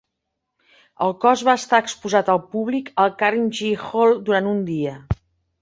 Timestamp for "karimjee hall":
3.21-4.17